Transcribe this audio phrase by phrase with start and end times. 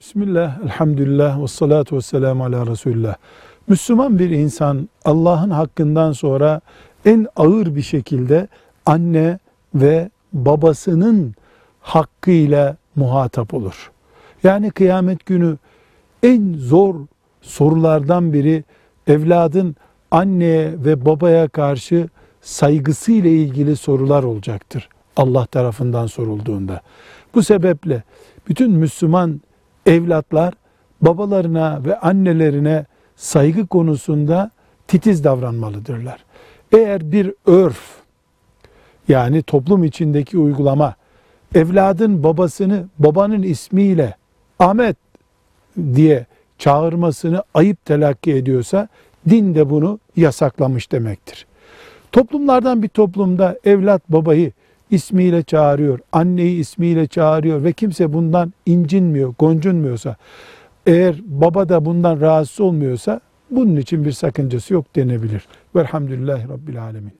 [0.00, 3.14] Bismillah, elhamdülillah, ve salatu ve selamu ala Resulullah.
[3.68, 6.60] Müslüman bir insan Allah'ın hakkından sonra
[7.04, 8.48] en ağır bir şekilde
[8.86, 9.38] anne
[9.74, 11.34] ve babasının
[11.80, 13.90] hakkıyla muhatap olur.
[14.42, 15.56] Yani kıyamet günü
[16.22, 16.94] en zor
[17.40, 18.64] sorulardan biri
[19.06, 19.76] evladın
[20.10, 22.08] anneye ve babaya karşı
[22.40, 24.88] saygısıyla ilgili sorular olacaktır.
[25.16, 26.80] Allah tarafından sorulduğunda.
[27.34, 28.02] Bu sebeple
[28.48, 29.40] bütün Müslüman
[29.86, 30.54] evlatlar
[31.02, 34.50] babalarına ve annelerine saygı konusunda
[34.88, 36.24] titiz davranmalıdırlar.
[36.72, 38.00] Eğer bir örf
[39.08, 40.94] yani toplum içindeki uygulama
[41.54, 44.16] evladın babasını babanın ismiyle
[44.58, 44.96] Ahmet
[45.94, 46.26] diye
[46.58, 48.88] çağırmasını ayıp telakki ediyorsa
[49.28, 51.46] din de bunu yasaklamış demektir.
[52.12, 54.52] Toplumlardan bir toplumda evlat babayı
[54.90, 60.16] ismiyle çağırıyor, anneyi ismiyle çağırıyor ve kimse bundan incinmiyor, goncunmuyorsa,
[60.86, 65.46] eğer baba da bundan rahatsız olmuyorsa bunun için bir sakıncası yok denebilir.
[65.76, 67.08] Velhamdülillahi Rabbil Alemin.